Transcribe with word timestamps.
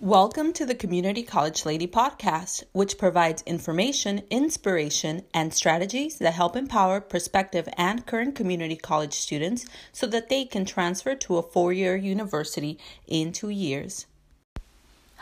Welcome 0.00 0.52
to 0.52 0.64
the 0.64 0.76
Community 0.76 1.24
College 1.24 1.66
Lady 1.66 1.88
podcast, 1.88 2.62
which 2.70 2.98
provides 2.98 3.42
information, 3.42 4.22
inspiration, 4.30 5.24
and 5.34 5.52
strategies 5.52 6.18
that 6.18 6.34
help 6.34 6.54
empower 6.54 7.00
prospective 7.00 7.68
and 7.76 8.06
current 8.06 8.36
community 8.36 8.76
college 8.76 9.14
students 9.14 9.66
so 9.90 10.06
that 10.06 10.28
they 10.28 10.44
can 10.44 10.64
transfer 10.64 11.16
to 11.16 11.38
a 11.38 11.42
four 11.42 11.72
year 11.72 11.96
university 11.96 12.78
in 13.08 13.32
two 13.32 13.48
years. 13.48 14.06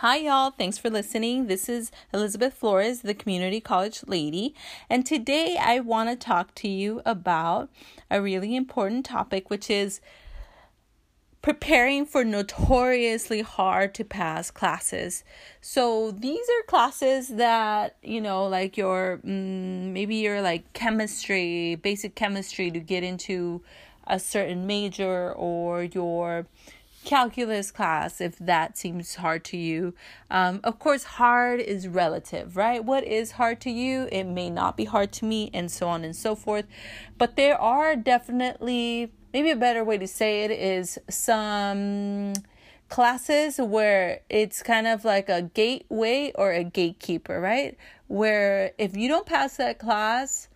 Hi, 0.01 0.19
y'all. 0.19 0.51
Thanks 0.51 0.77
for 0.77 0.91
listening. 0.91 1.47
This 1.47 1.71
is 1.71 1.91
Elizabeth 2.13 2.53
Flores, 2.53 3.01
the 3.01 3.15
Community 3.15 3.63
College 3.63 4.03
Lady, 4.07 4.55
and 4.91 5.07
today 5.07 5.57
I 5.59 5.81
want 5.81 6.11
to 6.11 6.17
talk 6.17 6.55
to 6.57 6.69
you 6.69 7.01
about 7.07 7.71
a 8.11 8.21
really 8.21 8.55
important 8.55 9.07
topic, 9.07 9.49
which 9.49 9.71
is 9.71 10.03
preparing 11.47 12.05
for 12.05 12.25
notoriously 12.25 13.41
hard 13.41 13.95
to 13.95 14.03
pass 14.03 14.51
classes. 14.51 15.23
So 15.61 16.11
these 16.11 16.45
are 16.45 16.67
classes 16.67 17.29
that, 17.29 17.95
you 18.03 18.21
know, 18.21 18.49
like 18.49 18.77
your 18.77 19.21
mm, 19.25 19.93
maybe 19.93 20.17
your 20.17 20.43
like 20.43 20.73
chemistry, 20.73 21.77
basic 21.77 22.17
chemistry 22.17 22.73
to 22.73 22.81
get 22.81 23.05
into 23.05 23.63
a 24.09 24.19
certain 24.19 24.67
major 24.67 25.33
or 25.35 25.85
your 25.85 26.47
calculus 27.05 27.71
class 27.71 28.21
if 28.21 28.37
that 28.39 28.77
seems 28.77 29.15
hard 29.15 29.45
to 29.45 29.57
you. 29.57 29.95
Um, 30.29 30.59
of 30.65 30.81
course, 30.81 31.05
hard 31.05 31.61
is 31.61 31.87
relative, 31.87 32.57
right? 32.57 32.85
What 32.85 33.05
is 33.05 33.31
hard 33.31 33.61
to 33.61 33.71
you? 33.71 34.09
It 34.11 34.25
may 34.25 34.51
not 34.51 34.77
be 34.77 34.87
hard 34.87 35.13
to 35.13 35.25
me, 35.25 35.51
and 35.55 35.71
so 35.71 35.87
on 35.87 36.03
and 36.03 36.17
so 36.17 36.35
forth. 36.35 36.67
But 37.17 37.37
there 37.37 37.57
are 37.57 37.95
definitely 37.95 39.13
maybe 39.37 39.51
a 39.51 39.57
better 39.57 39.85
way 39.85 39.99
to 39.99 40.07
say 40.07 40.45
it 40.45 40.51
is 40.51 40.99
some 41.11 42.33
classes 42.89 43.59
where 43.59 44.21
it's 44.31 44.63
kind 44.63 44.87
of 44.87 45.05
like 45.05 45.29
a 45.29 45.43
gateway 45.43 46.33
or 46.37 46.53
a 46.53 46.65
gatekeeper, 46.65 47.39
right? 47.39 47.77
Where 48.07 48.73
if 48.79 48.97
you 48.97 49.09
don't 49.09 49.27
pass 49.27 49.59
that 49.59 49.79
class, 49.79 50.49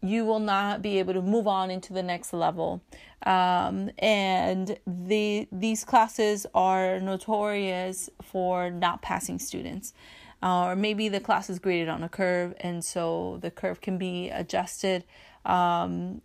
you 0.00 0.24
will 0.24 0.38
not 0.38 0.80
be 0.80 1.00
able 1.00 1.12
to 1.14 1.22
move 1.22 1.48
on 1.48 1.72
into 1.72 1.92
the 1.92 2.04
next 2.04 2.32
level. 2.32 2.80
Um, 3.26 3.90
and 3.98 4.78
the 4.86 5.48
these 5.50 5.84
classes 5.84 6.46
are 6.54 7.00
notorious 7.00 8.10
for 8.22 8.70
not 8.70 9.02
passing 9.02 9.40
students. 9.40 9.92
Uh, 10.40 10.66
or 10.66 10.76
maybe 10.76 11.08
the 11.08 11.18
class 11.18 11.50
is 11.50 11.58
graded 11.58 11.88
on 11.88 12.04
a 12.04 12.08
curve, 12.08 12.54
and 12.60 12.84
so 12.84 13.40
the 13.42 13.50
curve 13.50 13.80
can 13.80 13.98
be 13.98 14.30
adjusted 14.30 15.04
um, 15.44 16.22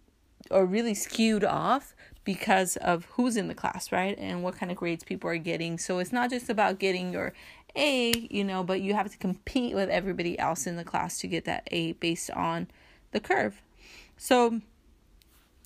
or 0.52 0.66
really 0.66 0.94
skewed 0.94 1.44
off 1.44 1.95
because 2.26 2.76
of 2.78 3.06
who's 3.12 3.38
in 3.38 3.48
the 3.48 3.56
class, 3.56 3.92
right? 3.92 4.18
And 4.18 4.44
what 4.44 4.58
kind 4.58 4.72
of 4.72 4.78
grades 4.78 5.04
people 5.04 5.30
are 5.30 5.38
getting. 5.38 5.78
So 5.78 6.00
it's 6.00 6.12
not 6.12 6.30
just 6.30 6.50
about 6.50 6.80
getting 6.80 7.14
your 7.14 7.32
A, 7.76 8.28
you 8.30 8.44
know, 8.44 8.64
but 8.64 8.82
you 8.82 8.94
have 8.96 9.10
to 9.12 9.18
compete 9.18 9.74
with 9.74 9.90
everybody 9.90 10.38
else 10.38 10.68
in 10.68 10.76
the 10.76 10.84
class 10.84 11.20
to 11.20 11.28
get 11.28 11.46
that 11.46 11.68
A 11.72 11.94
based 11.94 12.32
on 12.32 12.68
the 13.12 13.20
curve. 13.22 13.62
So 14.18 14.60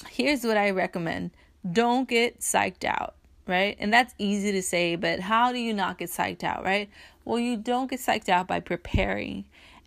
here's 0.07 0.43
what 0.43 0.57
I 0.57 0.69
recommend 0.69 1.31
don't 1.69 2.07
get 2.07 2.39
psyched 2.39 2.85
out, 2.85 3.15
right? 3.47 3.75
And 3.79 3.91
that's 3.91 4.13
easy 4.17 4.51
to 4.51 4.61
say, 4.61 4.95
but 4.95 5.19
how 5.19 5.51
do 5.51 5.59
you 5.59 5.73
not 5.73 5.97
get 5.97 6.09
psyched 6.09 6.43
out, 6.43 6.63
right? 6.63 6.89
Well, 7.25 7.39
you 7.39 7.57
don't 7.57 7.89
get 7.89 7.99
psyched 7.99 8.29
out 8.29 8.47
by 8.47 8.59
preparing 8.59 9.45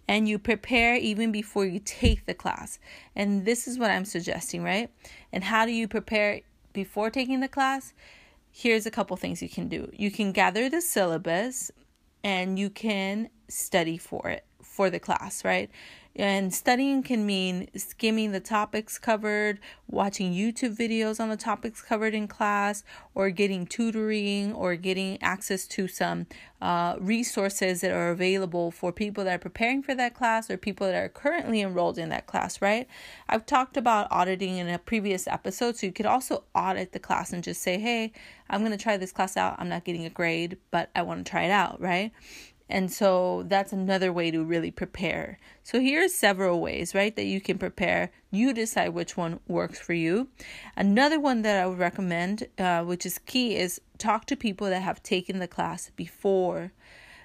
and 0.09 0.29
you 0.29 0.39
prepare 0.39 0.97
even 0.97 1.33
before 1.33 1.65
you 1.65 1.81
take 1.83 2.27
the 2.27 2.35
class. 2.35 2.79
And 3.17 3.45
this 3.45 3.67
is 3.67 3.79
what 3.79 3.91
I'm 3.91 4.05
suggesting, 4.05 4.63
right? 4.63 4.91
And 5.33 5.45
how 5.45 5.65
do 5.65 5.73
you 5.73 5.89
prepare 5.89 6.43
before 6.73 7.11
taking 7.11 7.41
the 7.41 7.49
class? 7.49 7.95
Here's 8.51 8.87
a 8.87 8.91
couple 8.91 9.17
things 9.17 9.43
you 9.43 9.49
can 9.49 9.69
do. 9.69 9.91
You 9.93 10.11
can 10.11 10.33
gather 10.33 10.69
the 10.69 10.81
syllabus 10.81 11.71
and 12.23 12.59
you 12.59 12.71
can 12.71 13.31
study 13.49 13.99
for 13.99 14.29
it 14.29 14.45
for 14.63 14.91
the 14.91 15.01
class, 15.01 15.45
right? 15.45 15.71
And 16.15 16.53
studying 16.53 17.03
can 17.03 17.25
mean 17.25 17.69
skimming 17.75 18.33
the 18.33 18.41
topics 18.41 18.99
covered, 18.99 19.61
watching 19.89 20.35
YouTube 20.35 20.77
videos 20.77 21.19
on 21.19 21.31
the 21.31 21.37
topics 21.37 21.81
covered 21.81 22.15
in 22.15 22.29
class, 22.29 22.85
or 23.15 23.31
getting 23.31 23.67
tutoring, 23.67 24.53
or 24.53 24.77
getting 24.77 25.23
access 25.23 25.67
to 25.69 25.89
some 25.89 26.27
uh, 26.61 26.97
resources 27.01 27.81
that 27.81 27.91
are 27.91 28.11
available 28.11 28.71
for 28.71 28.93
people 28.93 29.25
that 29.25 29.35
are 29.35 29.39
preparing 29.39 29.83
for 29.83 29.95
that 29.95 30.15
class 30.15 30.51
or 30.51 30.57
people 30.57 30.87
that 30.87 30.95
are 30.95 31.09
currently 31.09 31.61
enrolled 31.61 31.99
in 31.99 32.11
that 32.11 32.27
class, 32.27 32.61
right? 32.61 32.87
I've 33.29 33.47
talked 33.47 33.77
about 33.77 34.07
auditing 34.11 34.59
in 34.59 34.69
a 34.69 34.79
previous 34.79 35.27
episode, 35.27 35.77
so 35.77 35.87
you 35.87 35.93
could 35.93 36.07
also 36.07 36.45
audit 36.55 36.93
the 36.93 36.99
class 36.99 37.33
and 37.33 37.43
just 37.43 37.63
say, 37.63 37.79
hey, 37.79 38.13
I'm 38.51 38.61
going 38.61 38.73
to 38.73 38.83
try 38.83 38.97
this 38.97 39.13
class 39.13 39.37
out. 39.37 39.57
I'm 39.59 39.69
not 39.69 39.85
getting 39.85 40.05
a 40.05 40.11
grade, 40.11 40.59
but 40.71 40.91
I 40.95 41.03
want 41.03 41.25
to 41.25 41.31
try 41.31 41.45
it 41.45 41.51
out, 41.51 41.81
right? 41.81 42.13
And 42.73 42.91
so 42.91 43.45
that's 43.49 43.75
another 43.75 44.15
way 44.15 44.31
to 44.31 44.43
really 44.43 44.71
prepare. 44.71 45.39
So 45.63 45.79
here 45.79 46.07
are 46.07 46.09
several 46.09 46.59
ways, 46.59 46.95
right, 46.95 47.15
that 47.17 47.27
you 47.27 47.39
can 47.39 47.59
prepare. 47.59 48.11
You 48.31 48.55
decide 48.55 48.95
which 48.95 49.15
one 49.15 49.41
works 49.47 49.79
for 49.79 49.93
you. 49.93 50.29
Another 50.75 51.21
one 51.21 51.43
that 51.43 51.63
I 51.63 51.67
would 51.67 51.79
recommend, 51.79 52.49
uh, 52.57 52.83
which 52.83 53.05
is 53.05 53.19
key, 53.19 53.57
is 53.57 53.79
talk 53.99 54.25
to 54.25 54.37
people 54.37 54.71
that 54.71 54.81
have 54.81 55.03
taken 55.03 55.39
the 55.39 55.47
class 55.47 55.91
before 55.97 56.73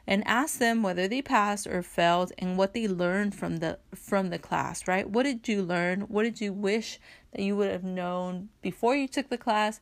and 0.06 0.22
ask 0.28 0.60
them 0.60 0.84
whether 0.84 1.08
they 1.08 1.22
passed 1.22 1.66
or 1.66 1.82
failed 1.82 2.34
and 2.38 2.58
what 2.58 2.74
they 2.74 2.86
learned 2.86 3.34
from 3.34 3.58
the 3.58 3.78
from 3.94 4.30
the 4.30 4.40
class 4.40 4.88
right 4.88 5.10
what 5.10 5.24
did 5.24 5.46
you 5.50 5.62
learn 5.62 6.02
what 6.02 6.24
did 6.24 6.40
you 6.40 6.54
wish 6.54 6.98
that 7.34 7.42
you 7.42 7.58
would 7.58 7.70
have 7.70 7.84
known 7.84 8.48
before 8.62 8.96
you 8.96 9.06
took 9.06 9.28
the 9.28 9.38
class 9.38 9.82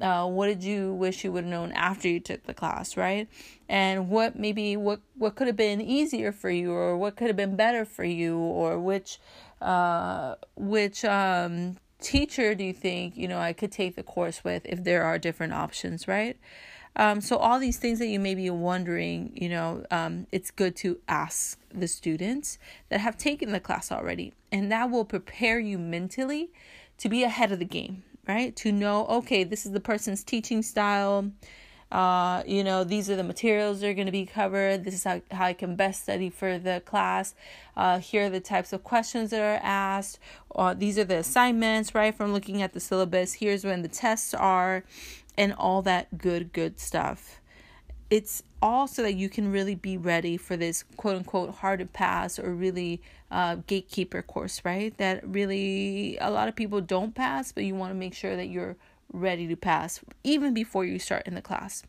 uh, 0.00 0.26
what 0.26 0.46
did 0.48 0.64
you 0.64 0.92
wish 0.92 1.24
you 1.24 1.32
would 1.32 1.44
have 1.44 1.50
known 1.50 1.72
after 1.72 2.08
you 2.08 2.20
took 2.20 2.44
the 2.44 2.54
class 2.54 2.96
right? 2.96 3.28
And 3.68 4.08
what 4.08 4.38
maybe 4.38 4.76
what 4.76 5.00
what 5.16 5.36
could 5.36 5.46
have 5.46 5.56
been 5.56 5.80
easier 5.80 6.32
for 6.32 6.50
you 6.50 6.72
or 6.72 6.96
what 6.96 7.16
could 7.16 7.28
have 7.28 7.36
been 7.36 7.56
better 7.56 7.84
for 7.84 8.04
you 8.04 8.36
or 8.36 8.78
which 8.78 9.18
uh, 9.60 10.34
which 10.56 11.04
um, 11.04 11.76
teacher 12.00 12.54
do 12.54 12.64
you 12.64 12.72
think 12.74 13.16
you 13.16 13.26
know 13.26 13.38
i 13.38 13.54
could 13.54 13.72
take 13.72 13.96
the 13.96 14.02
course 14.02 14.44
with 14.44 14.60
if 14.66 14.84
there 14.84 15.04
are 15.04 15.18
different 15.18 15.52
options 15.52 16.08
right? 16.08 16.38
Um, 16.96 17.20
so 17.20 17.36
all 17.38 17.58
these 17.58 17.78
things 17.78 17.98
that 17.98 18.06
you 18.06 18.20
may 18.20 18.34
be 18.34 18.50
wondering 18.50 19.32
you 19.34 19.48
know 19.48 19.84
um, 19.90 20.26
it's 20.32 20.50
good 20.50 20.76
to 20.76 20.98
ask 21.08 21.58
the 21.72 21.88
students 21.88 22.58
that 22.88 23.00
have 23.00 23.16
taken 23.16 23.52
the 23.52 23.60
class 23.60 23.90
already. 23.90 24.32
And 24.52 24.70
that 24.70 24.90
will 24.90 25.04
prepare 25.04 25.58
you 25.58 25.76
mentally 25.78 26.50
to 26.98 27.08
be 27.08 27.24
ahead 27.24 27.50
of 27.50 27.58
the 27.58 27.64
game 27.64 28.04
right? 28.26 28.54
To 28.56 28.72
know, 28.72 29.06
okay, 29.06 29.44
this 29.44 29.66
is 29.66 29.72
the 29.72 29.80
person's 29.80 30.24
teaching 30.24 30.62
style. 30.62 31.30
Uh, 31.92 32.42
you 32.46 32.64
know, 32.64 32.82
these 32.82 33.08
are 33.08 33.14
the 33.14 33.22
materials 33.22 33.80
that 33.80 33.88
are 33.88 33.94
going 33.94 34.06
to 34.06 34.12
be 34.12 34.26
covered. 34.26 34.84
This 34.84 34.94
is 34.94 35.04
how, 35.04 35.22
how 35.30 35.44
I 35.44 35.52
can 35.52 35.76
best 35.76 36.02
study 36.02 36.28
for 36.28 36.58
the 36.58 36.82
class. 36.84 37.34
Uh, 37.76 37.98
here 38.00 38.26
are 38.26 38.30
the 38.30 38.40
types 38.40 38.72
of 38.72 38.82
questions 38.82 39.30
that 39.30 39.40
are 39.40 39.60
asked. 39.62 40.18
Uh, 40.54 40.74
these 40.74 40.98
are 40.98 41.04
the 41.04 41.18
assignments, 41.18 41.94
right? 41.94 42.14
From 42.14 42.32
looking 42.32 42.62
at 42.62 42.72
the 42.72 42.80
syllabus. 42.80 43.34
Here's 43.34 43.64
when 43.64 43.82
the 43.82 43.88
tests 43.88 44.34
are, 44.34 44.84
and 45.38 45.52
all 45.52 45.82
that 45.82 46.18
good, 46.18 46.52
good 46.52 46.80
stuff 46.80 47.40
it's 48.10 48.42
all 48.62 48.86
so 48.86 49.02
that 49.02 49.14
you 49.14 49.28
can 49.28 49.50
really 49.50 49.74
be 49.74 49.96
ready 49.96 50.36
for 50.36 50.56
this 50.56 50.84
quote 50.96 51.16
unquote 51.16 51.54
hard 51.56 51.80
to 51.80 51.86
pass 51.86 52.38
or 52.38 52.54
really 52.54 53.02
uh, 53.30 53.56
gatekeeper 53.66 54.22
course, 54.22 54.62
right? 54.64 54.96
That 54.98 55.26
really 55.26 56.16
a 56.20 56.30
lot 56.30 56.48
of 56.48 56.56
people 56.56 56.80
don't 56.80 57.14
pass, 57.14 57.52
but 57.52 57.64
you 57.64 57.74
want 57.74 57.90
to 57.90 57.94
make 57.94 58.14
sure 58.14 58.36
that 58.36 58.46
you're 58.46 58.76
ready 59.12 59.46
to 59.48 59.56
pass 59.56 60.00
even 60.22 60.54
before 60.54 60.84
you 60.84 60.98
start 60.98 61.26
in 61.26 61.34
the 61.34 61.42
class. 61.42 61.82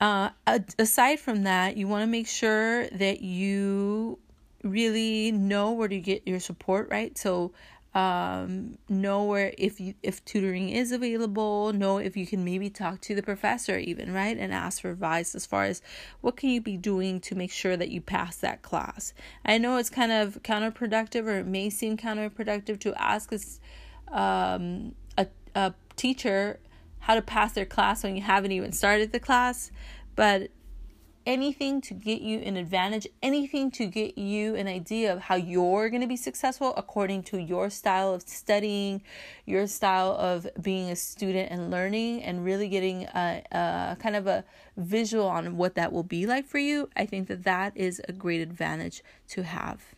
Uh, 0.00 0.30
aside 0.78 1.20
from 1.20 1.44
that, 1.44 1.76
you 1.76 1.88
want 1.88 2.02
to 2.02 2.06
make 2.06 2.26
sure 2.26 2.86
that 2.88 3.20
you 3.22 4.18
really 4.62 5.30
know 5.30 5.72
where 5.72 5.88
to 5.88 6.00
get 6.00 6.26
your 6.26 6.40
support, 6.40 6.88
right? 6.90 7.16
So, 7.16 7.52
um, 7.94 8.76
know 8.88 9.22
where 9.24 9.52
if 9.56 9.78
you 9.78 9.94
if 10.02 10.24
tutoring 10.24 10.68
is 10.68 10.90
available 10.90 11.72
know 11.72 11.98
if 11.98 12.16
you 12.16 12.26
can 12.26 12.44
maybe 12.44 12.68
talk 12.68 13.00
to 13.00 13.14
the 13.14 13.22
professor 13.22 13.78
even 13.78 14.12
right 14.12 14.36
and 14.36 14.52
ask 14.52 14.82
for 14.82 14.90
advice 14.90 15.34
as 15.34 15.46
far 15.46 15.64
as 15.64 15.80
what 16.20 16.36
can 16.36 16.48
you 16.48 16.60
be 16.60 16.76
doing 16.76 17.20
to 17.20 17.36
make 17.36 17.52
sure 17.52 17.76
that 17.76 17.90
you 17.90 18.00
pass 18.00 18.36
that 18.36 18.62
class. 18.62 19.14
I 19.44 19.58
know 19.58 19.76
it's 19.76 19.90
kind 19.90 20.10
of 20.10 20.42
counterproductive 20.42 21.26
or 21.26 21.38
it 21.38 21.46
may 21.46 21.70
seem 21.70 21.96
counterproductive 21.96 22.80
to 22.80 23.00
ask 23.00 23.32
us 23.32 23.60
um, 24.08 24.94
a, 25.16 25.28
a 25.54 25.74
teacher 25.94 26.58
how 26.98 27.14
to 27.14 27.22
pass 27.22 27.52
their 27.52 27.66
class 27.66 28.02
when 28.02 28.16
you 28.16 28.22
haven't 28.22 28.50
even 28.50 28.72
started 28.72 29.12
the 29.12 29.20
class 29.20 29.70
but 30.16 30.50
anything 31.26 31.80
to 31.80 31.94
get 31.94 32.20
you 32.20 32.38
an 32.40 32.56
advantage, 32.56 33.06
anything 33.22 33.70
to 33.72 33.86
get 33.86 34.18
you 34.18 34.54
an 34.54 34.66
idea 34.66 35.12
of 35.12 35.20
how 35.20 35.34
you're 35.34 35.88
going 35.88 36.00
to 36.00 36.06
be 36.06 36.16
successful 36.16 36.74
according 36.76 37.22
to 37.24 37.38
your 37.38 37.70
style 37.70 38.12
of 38.12 38.22
studying, 38.22 39.02
your 39.46 39.66
style 39.66 40.12
of 40.12 40.46
being 40.60 40.90
a 40.90 40.96
student 40.96 41.50
and 41.50 41.70
learning, 41.70 42.22
and 42.22 42.44
really 42.44 42.68
getting 42.68 43.04
a, 43.14 43.42
a 43.52 43.96
kind 44.00 44.16
of 44.16 44.26
a 44.26 44.44
visual 44.76 45.26
on 45.26 45.56
what 45.56 45.74
that 45.74 45.92
will 45.92 46.02
be 46.02 46.26
like 46.26 46.46
for 46.46 46.58
you. 46.58 46.88
I 46.96 47.06
think 47.06 47.28
that 47.28 47.44
that 47.44 47.76
is 47.76 48.00
a 48.08 48.12
great 48.12 48.40
advantage 48.40 49.02
to 49.28 49.42
have. 49.42 49.94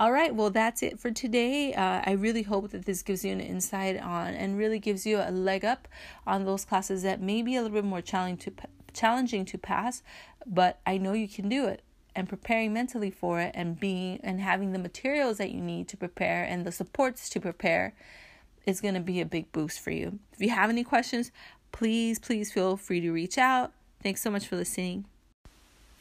All 0.00 0.12
right, 0.12 0.34
well, 0.34 0.48
that's 0.48 0.82
it 0.82 0.98
for 0.98 1.10
today. 1.10 1.74
Uh, 1.74 2.00
I 2.06 2.12
really 2.12 2.42
hope 2.42 2.70
that 2.70 2.86
this 2.86 3.02
gives 3.02 3.22
you 3.22 3.32
an 3.32 3.40
insight 3.42 4.00
on 4.00 4.32
and 4.32 4.56
really 4.56 4.78
gives 4.78 5.04
you 5.04 5.18
a 5.18 5.30
leg 5.30 5.62
up 5.62 5.86
on 6.26 6.46
those 6.46 6.64
classes 6.64 7.02
that 7.02 7.20
may 7.20 7.42
be 7.42 7.54
a 7.54 7.60
little 7.60 7.74
bit 7.74 7.84
more 7.84 8.00
challenging 8.00 8.38
to 8.56 8.66
challenging 8.94 9.44
to 9.46 9.58
pass, 9.58 10.02
but 10.46 10.80
I 10.86 10.98
know 10.98 11.12
you 11.12 11.28
can 11.28 11.48
do 11.48 11.66
it. 11.66 11.82
And 12.16 12.28
preparing 12.28 12.72
mentally 12.72 13.10
for 13.10 13.40
it 13.40 13.52
and 13.54 13.78
being 13.78 14.18
and 14.24 14.40
having 14.40 14.72
the 14.72 14.80
materials 14.80 15.38
that 15.38 15.52
you 15.52 15.60
need 15.60 15.86
to 15.88 15.96
prepare 15.96 16.42
and 16.42 16.66
the 16.66 16.72
supports 16.72 17.28
to 17.30 17.40
prepare 17.40 17.94
is 18.66 18.80
going 18.80 18.94
to 18.94 19.00
be 19.00 19.20
a 19.20 19.26
big 19.26 19.52
boost 19.52 19.80
for 19.80 19.92
you. 19.92 20.18
If 20.32 20.40
you 20.40 20.50
have 20.50 20.70
any 20.70 20.82
questions, 20.82 21.30
please, 21.72 22.18
please 22.18 22.52
feel 22.52 22.76
free 22.76 23.00
to 23.00 23.12
reach 23.12 23.38
out. 23.38 23.72
Thanks 24.02 24.22
so 24.22 24.30
much 24.30 24.46
for 24.46 24.56
listening. 24.56 25.04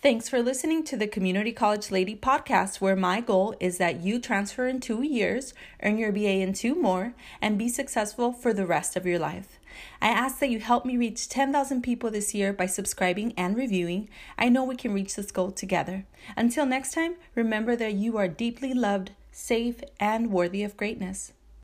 Thanks 0.02 0.30
for 0.30 0.42
listening 0.42 0.86
to 0.86 0.96
the 0.96 1.08
Community 1.08 1.52
College 1.52 1.92
Lady 1.92 2.16
podcast, 2.16 2.80
where 2.80 2.96
my 2.96 3.20
goal 3.20 3.54
is 3.60 3.80
that 3.80 4.00
you 4.00 4.18
transfer 4.18 4.66
in 4.66 4.80
two 4.80 5.04
years, 5.04 5.54
earn 5.84 5.98
your 5.98 6.14
BA 6.14 6.40
in 6.40 6.54
two 6.54 6.74
more, 6.74 7.14
and 7.42 7.58
be 7.58 7.68
successful 7.68 8.32
for 8.32 8.54
the 8.54 8.66
rest 8.66 8.96
of 8.96 9.06
your 9.06 9.20
life. 9.20 9.59
I 10.02 10.10
ask 10.10 10.40
that 10.40 10.50
you 10.50 10.60
help 10.60 10.86
me 10.86 10.98
reach 10.98 11.30
10,000 11.30 11.82
people 11.82 12.12
this 12.12 12.34
year 12.34 12.54
by 12.54 12.66
subscribing 12.66 13.34
and 13.38 13.56
reviewing. 13.56 14.10
I 14.38 14.50
know 14.50 14.64
we 14.64 14.76
can 14.76 14.94
reach 14.94 15.16
this 15.16 15.32
goal 15.32 15.52
together. 15.52 16.06
Until 16.36 16.66
next 16.66 16.94
time, 16.94 17.16
remember 17.36 17.76
that 17.76 17.94
you 17.94 18.18
are 18.18 18.28
deeply 18.28 18.74
loved, 18.74 19.12
safe, 19.32 19.82
and 20.00 20.32
worthy 20.32 20.64
of 20.64 20.78
greatness. 20.78 21.34